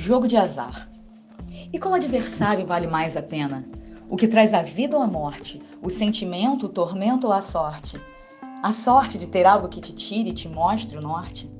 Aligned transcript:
jogo 0.00 0.26
de 0.26 0.34
azar. 0.34 0.90
E 1.70 1.78
qual 1.78 1.92
adversário 1.92 2.66
vale 2.66 2.86
mais 2.86 3.18
a 3.18 3.22
pena? 3.22 3.66
O 4.08 4.16
que 4.16 4.26
traz 4.26 4.54
a 4.54 4.62
vida 4.62 4.96
ou 4.96 5.02
a 5.02 5.06
morte? 5.06 5.60
O 5.82 5.90
sentimento, 5.90 6.66
o 6.66 6.68
tormento 6.70 7.26
ou 7.26 7.32
a 7.34 7.42
sorte? 7.42 8.00
A 8.62 8.72
sorte 8.72 9.18
de 9.18 9.28
ter 9.28 9.44
algo 9.44 9.68
que 9.68 9.78
te 9.78 9.92
tire 9.92 10.30
e 10.30 10.32
te 10.32 10.48
mostre 10.48 10.96
o 10.96 11.02
norte? 11.02 11.50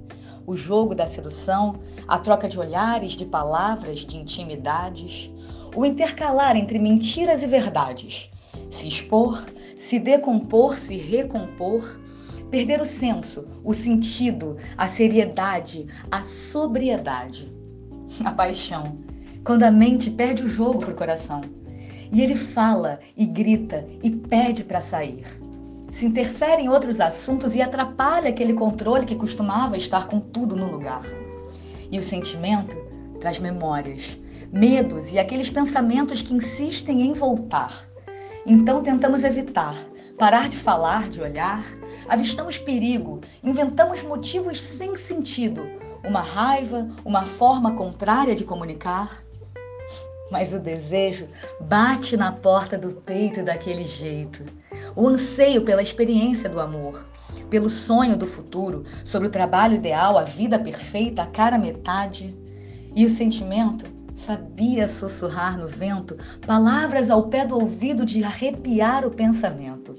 O 0.47 0.57
jogo 0.57 0.95
da 0.95 1.07
sedução, 1.07 1.81
a 2.09 2.19
troca 2.19 2.49
de 2.49 2.59
olhares, 2.59 3.13
de 3.13 3.27
palavras, 3.27 3.99
de 3.99 4.17
intimidades, 4.17 5.31
o 5.77 5.85
intercalar 5.85 6.57
entre 6.57 6.79
mentiras 6.79 7.43
e 7.43 7.47
verdades, 7.47 8.31
se 8.71 8.89
expor, 8.89 9.45
se 9.77 9.99
decompor, 9.99 10.79
se 10.79 10.97
recompor, 10.97 12.01
perder 12.51 12.81
o 12.81 12.87
senso, 12.87 13.47
o 13.63 13.75
sentido, 13.75 14.57
a 14.79 14.89
seriedade, 14.89 15.87
a 16.11 16.23
sobriedade, 16.23 17.60
a 18.25 18.31
paixão, 18.33 18.99
quando 19.45 19.63
a 19.63 19.71
mente 19.71 20.11
perde 20.11 20.43
o 20.43 20.49
jogo 20.49 20.79
pro 20.79 20.95
coração 20.95 21.41
e 22.13 22.23
ele 22.23 22.35
fala 22.35 23.01
e 23.17 23.25
grita 23.25 23.87
e 24.03 24.11
pede 24.11 24.65
para 24.65 24.81
sair. 24.81 25.25
Se 25.91 26.07
interfere 26.07 26.63
em 26.63 26.69
outros 26.69 27.01
assuntos 27.01 27.55
e 27.55 27.63
atrapalha 27.63 28.31
aquele 28.31 28.55
controle 28.55 29.07
que 29.07 29.17
costumava 29.17 29.77
estar 29.77 30.07
com 30.07 30.21
tudo 30.21 30.57
no 30.57 30.71
lugar. 30.71 31.03
E 31.91 31.99
o 31.99 32.03
sentimento 32.03 32.77
traz 33.21 33.39
memórias, 33.39 34.17
medos 34.53 35.13
e 35.13 35.19
aqueles 35.19 35.51
pensamentos 35.51 36.23
que 36.23 36.35
insistem 36.35 37.03
em 37.03 37.13
voltar. 37.13 37.89
Então 38.47 38.83
tentamos 38.83 39.25
evitar, 39.25 39.75
parar 40.17 40.49
de 40.49 40.57
falar, 40.57 41.09
de 41.09 41.21
olhar, 41.21 41.65
avistamos 42.09 42.57
perigo, 42.57 43.21
inventamos 43.43 44.03
motivos 44.03 44.61
sem 44.61 44.97
sentido, 44.97 45.63
uma 46.05 46.21
raiva, 46.21 46.89
uma 47.05 47.25
forma 47.25 47.73
contrária 47.73 48.35
de 48.35 48.45
comunicar 48.45 49.23
mas 50.31 50.55
o 50.55 50.61
desejo 50.61 51.29
bate 51.61 52.17
na 52.17 52.31
porta 52.31 52.79
do 52.79 52.93
peito 52.93 53.43
daquele 53.43 53.85
jeito. 53.85 54.45
O 54.95 55.09
anseio 55.09 55.63
pela 55.63 55.83
experiência 55.83 56.49
do 56.49 56.61
amor, 56.61 57.05
pelo 57.51 57.69
sonho 57.69 58.17
do 58.17 58.27
futuro, 58.27 58.85
sobre 59.05 59.27
o 59.27 59.31
trabalho 59.31 59.75
ideal, 59.75 60.17
a 60.17 60.23
vida 60.23 60.59
perfeita, 60.59 61.23
a 61.23 61.27
cara 61.27 61.59
metade. 61.59 62.37
E 62.95 63.05
o 63.05 63.11
sentimento 63.11 63.87
sabia 64.15 64.87
sussurrar 64.87 65.59
no 65.59 65.67
vento 65.67 66.17
palavras 66.47 67.11
ao 67.11 67.25
pé 67.25 67.45
do 67.45 67.57
ouvido 67.57 68.05
de 68.05 68.23
arrepiar 68.23 69.05
o 69.05 69.11
pensamento. 69.11 69.97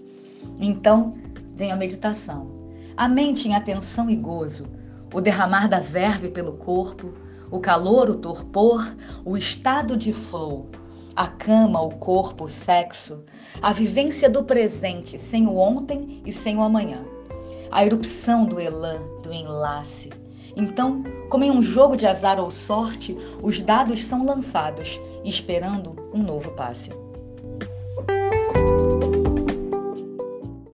Então 0.59 1.15
vem 1.55 1.71
a 1.71 1.75
meditação, 1.75 2.71
a 2.95 3.07
mente 3.07 3.47
em 3.47 3.55
atenção 3.55 4.09
e 4.09 4.15
gozo, 4.15 4.67
o 5.13 5.21
derramar 5.21 5.67
da 5.67 5.79
verve 5.79 6.29
pelo 6.29 6.53
corpo, 6.53 7.13
o 7.49 7.59
calor, 7.59 8.09
o 8.09 8.15
torpor, 8.15 8.95
o 9.25 9.37
estado 9.37 9.97
de 9.97 10.13
flow, 10.13 10.69
a 11.15 11.27
cama, 11.27 11.81
o 11.81 11.91
corpo, 11.91 12.45
o 12.45 12.49
sexo, 12.49 13.23
a 13.61 13.73
vivência 13.73 14.29
do 14.29 14.43
presente 14.43 15.17
sem 15.17 15.45
o 15.45 15.57
ontem 15.57 16.21
e 16.25 16.31
sem 16.31 16.57
o 16.57 16.61
amanhã, 16.61 17.03
a 17.69 17.85
erupção 17.85 18.45
do 18.45 18.59
elan, 18.59 19.01
do 19.21 19.33
enlace. 19.33 20.09
Então, 20.55 21.03
como 21.29 21.43
em 21.43 21.51
um 21.51 21.61
jogo 21.61 21.95
de 21.95 22.05
azar 22.05 22.39
ou 22.39 22.51
sorte, 22.51 23.17
os 23.41 23.61
dados 23.61 24.03
são 24.03 24.25
lançados, 24.25 24.99
esperando 25.23 25.95
um 26.13 26.21
novo 26.21 26.51
passe. 26.51 26.91